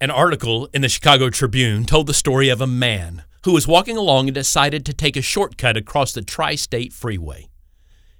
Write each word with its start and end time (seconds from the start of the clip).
An 0.00 0.12
article 0.12 0.68
in 0.72 0.82
the 0.82 0.88
Chicago 0.88 1.28
Tribune 1.28 1.84
told 1.84 2.06
the 2.06 2.14
story 2.14 2.48
of 2.50 2.60
a 2.60 2.68
man 2.68 3.24
who 3.42 3.52
was 3.52 3.66
walking 3.66 3.96
along 3.96 4.28
and 4.28 4.34
decided 4.34 4.86
to 4.86 4.92
take 4.92 5.16
a 5.16 5.22
shortcut 5.22 5.76
across 5.76 6.12
the 6.12 6.22
Tri 6.22 6.54
State 6.54 6.92
Freeway. 6.92 7.48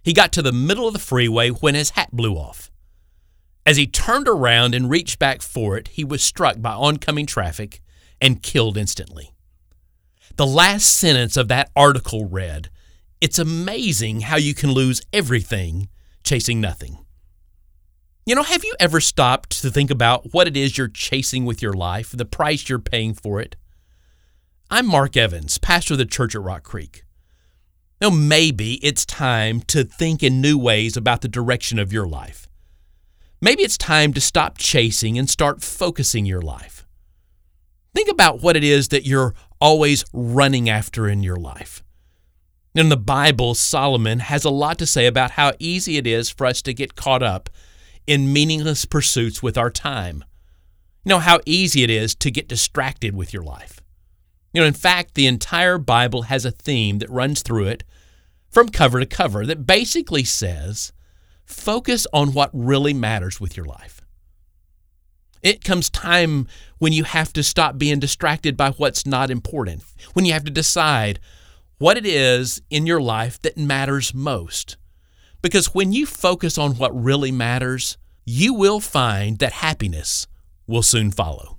He 0.03 0.13
got 0.13 0.33
to 0.33 0.43
the 0.43 0.51
middle 0.51 0.89
of 0.89 0.93
the 0.93 0.99
freeway 0.99 1.51
when 1.51 1.77
his 1.77 1.91
hat 1.91 2.09
blew 2.11 2.35
off. 2.35 2.73
As 3.65 3.77
he 3.77 3.87
turned 3.87 4.27
around 4.27 4.75
and 4.75 4.91
reached 4.91 5.21
back 5.21 5.41
for 5.41 5.77
it, 5.77 5.89
he 5.89 6.03
was 6.03 6.21
struck 6.21 6.61
by 6.61 6.73
oncoming 6.73 7.27
traffic 7.27 7.81
and 8.21 8.43
killed 8.43 8.77
instantly. 8.77 9.33
The 10.35 10.47
last 10.47 10.97
sentence 10.97 11.37
of 11.37 11.47
that 11.47 11.71
article 11.77 12.25
read 12.25 12.71
It's 13.21 13.39
amazing 13.39 14.23
how 14.23 14.37
you 14.37 14.53
can 14.53 14.73
lose 14.73 15.03
everything 15.13 15.89
chasing 16.25 16.61
nothing. 16.61 16.99
You 18.29 18.35
know, 18.35 18.43
have 18.43 18.63
you 18.63 18.75
ever 18.79 19.01
stopped 19.01 19.63
to 19.63 19.71
think 19.71 19.91
about 19.91 20.35
what 20.35 20.47
it 20.47 20.55
is 20.55 20.77
you're 20.77 20.87
chasing 20.87 21.47
with 21.47 21.63
your 21.63 21.73
life, 21.73 22.11
the 22.13 22.27
price 22.27 22.69
you're 22.69 22.79
paying 22.79 23.15
for 23.15 23.41
it? 23.41 23.57
I'm 24.71 24.87
Mark 24.87 25.17
Evans, 25.17 25.57
pastor 25.57 25.95
of 25.95 25.99
the 25.99 26.05
church 26.05 26.35
at 26.35 26.43
Rock 26.43 26.63
Creek. 26.63 27.05
Now, 28.03 28.11
maybe 28.11 28.75
it's 28.85 29.07
time 29.07 29.63
to 29.69 29.83
think 29.83 30.23
in 30.23 30.43
new 30.43 30.59
ways 30.59 30.95
about 30.95 31.23
the 31.23 31.29
direction 31.29 31.79
of 31.79 31.91
your 31.91 32.07
life. 32.07 32.51
Maybe 33.41 33.63
it's 33.63 33.79
time 33.79 34.13
to 34.13 34.21
stop 34.21 34.59
chasing 34.59 35.19
and 35.19 35.31
start 35.31 35.63
focusing 35.63 36.27
your 36.27 36.43
life. 36.43 36.87
Think 37.95 38.11
about 38.11 38.43
what 38.43 38.57
it 38.57 38.63
is 38.63 38.89
that 38.89 39.07
you're 39.07 39.35
always 39.59 40.05
running 40.13 40.69
after 40.69 41.09
in 41.09 41.23
your 41.23 41.39
life. 41.39 41.83
In 42.75 42.91
the 42.91 42.99
Bible, 42.99 43.55
Solomon 43.55 44.19
has 44.19 44.45
a 44.45 44.51
lot 44.51 44.77
to 44.81 44.87
say 44.87 45.07
about 45.07 45.31
how 45.31 45.55
easy 45.59 45.97
it 45.97 46.07
is 46.07 46.29
for 46.29 46.45
us 46.45 46.61
to 46.61 46.75
get 46.75 46.95
caught 46.95 47.23
up 47.23 47.49
in 48.09 48.33
meaningless 48.33 48.87
pursuits 48.87 49.43
with 49.43 49.59
our 49.59 49.71
time. 49.71 50.25
You 51.05 51.11
know 51.11 51.19
how 51.19 51.41
easy 51.45 51.83
it 51.83 51.91
is 51.91 52.15
to 52.17 52.31
get 52.31 52.49
distracted 52.49 53.15
with 53.15 53.35
your 53.35 53.43
life. 53.43 53.83
You 54.55 54.63
know, 54.63 54.67
in 54.67 54.73
fact, 54.73 55.15
the 55.15 55.27
entire 55.27 55.77
Bible 55.77 56.23
has 56.23 56.47
a 56.47 56.51
theme 56.51 57.01
that 57.01 57.11
runs 57.11 57.43
through 57.43 57.67
it 57.67 57.85
from 58.49 58.71
cover 58.71 58.99
to 58.99 59.05
cover 59.05 59.45
that 59.45 59.67
basically 59.67 60.25
says 60.25 60.95
focus 61.45 62.07
on 62.15 62.33
what 62.33 62.51
really 62.55 62.95
matters 62.95 63.43
with 63.43 63.59
your 63.59 63.67
life. 63.67 64.01
It 65.43 65.63
comes 65.63 65.91
time 65.91 66.49
when 66.79 66.95
you 66.95 67.05
have 67.05 67.35
to 67.35 67.43
stop 67.43 67.77
being 67.77 68.01
distracted 68.01 68.57
by 68.57 68.71
what's 68.71 69.05
not 69.05 69.31
important, 69.31 69.85
when 70.15 70.25
you 70.25 70.33
have 70.33 70.45
to 70.45 70.51
decide 70.51 71.21
what 71.77 71.99
it 71.99 72.07
is 72.07 72.63
in 72.71 72.87
your 72.87 73.03
life 73.03 73.41
that 73.43 73.59
matters 73.59 74.15
most. 74.15 74.79
Because 75.43 75.75
when 75.75 75.93
you 75.93 76.07
focus 76.07 76.59
on 76.59 76.77
what 76.77 77.05
really 77.05 77.31
matters, 77.33 77.97
you 78.25 78.53
will 78.53 78.81
find 78.81 79.39
that 79.39 79.53
happiness 79.53 80.27
will 80.67 80.83
soon 80.83 81.11
follow. 81.11 81.59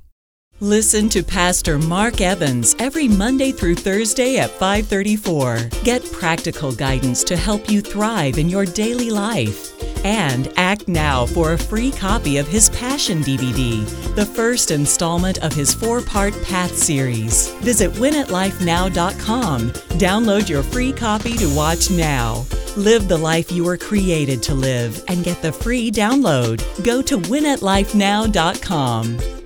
Listen 0.62 1.08
to 1.08 1.24
Pastor 1.24 1.80
Mark 1.80 2.20
Evans 2.20 2.76
every 2.80 3.08
Monday 3.08 3.54
through 3.54 3.76
Thursday 3.76 4.38
at 4.40 4.50
534. 4.50 5.70
Get 5.86 6.12
practical 6.12 6.74
guidance 6.74 7.24
to 7.24 7.38
help 7.38 7.70
you 7.70 7.80
thrive 7.80 8.38
in 8.38 8.50
your 8.50 8.66
daily 8.66 9.10
life. 9.10 9.74
And 10.04 10.52
act 10.58 10.90
now 10.90 11.26
for 11.26 11.54
a 11.54 11.58
free 11.58 11.92
copy 11.92 12.38
of 12.38 12.48
his 12.48 12.70
Passion 12.72 13.22
DVD, 13.24 13.86
the 14.16 14.26
first 14.26 14.72
installment 14.72 15.38
of 15.38 15.54
his 15.54 15.74
four 15.74 16.02
part 16.02 16.34
Path 16.44 16.76
series. 16.76 17.48
Visit 17.62 17.92
winitlifenow.com. 17.92 19.70
Download 19.72 20.50
your 20.50 20.64
free 20.64 20.92
copy 20.92 21.38
to 21.38 21.56
watch 21.56 21.90
now. 21.90 22.46
Live 22.78 23.08
the 23.08 23.18
life 23.18 23.52
you 23.52 23.64
were 23.64 23.78
created 23.78 24.44
to 24.44 24.54
live 24.54 25.04
and 25.08 25.24
get 25.24 25.42
the 25.42 25.52
free 25.52 25.90
download. 25.92 26.62
Go 26.84 27.02
to 27.02 27.18
winitlifenow.com. 27.18 29.39